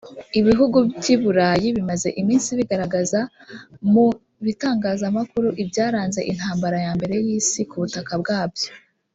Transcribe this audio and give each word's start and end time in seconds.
Ibihugu 0.39 0.77
by’i 0.97 1.15
Burayi 1.21 1.67
bimaze 1.77 2.09
iminsi 2.21 2.49
bigaragaza 2.59 3.19
mu 3.91 4.05
bitangazamakuru 4.45 5.47
ibyaranze 5.63 6.19
Intambara 6.31 6.77
ya 6.85 6.91
Mbere 6.97 7.15
y’Isi 7.25 7.61
ku 7.69 7.75
butaka 7.83 8.13
bwabyo 8.23 8.69